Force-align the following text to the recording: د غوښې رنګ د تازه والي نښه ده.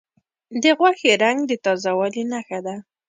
د 0.61 0.63
غوښې 0.77 1.11
رنګ 1.23 1.39
د 1.47 1.51
تازه 1.65 1.91
والي 1.97 2.23
نښه 2.31 2.59
ده. 2.65 2.75